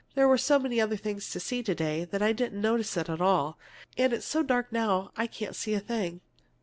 "There 0.15 0.27
were 0.27 0.39
so 0.39 0.57
many 0.57 0.81
other 0.81 0.95
things 0.95 1.29
to 1.29 1.39
see 1.39 1.61
to 1.61 1.75
day 1.75 2.05
that 2.05 2.23
I 2.23 2.33
didn't 2.33 2.59
notice 2.59 2.97
it 2.97 3.07
at 3.07 3.21
all. 3.21 3.59
And 3.95 4.11
it's 4.13 4.25
so 4.25 4.41
dark 4.41 4.71
now 4.71 5.11
I 5.15 5.27
can't 5.27 5.55
see 5.55 5.75
a 5.75 5.79
thing." 5.79 6.21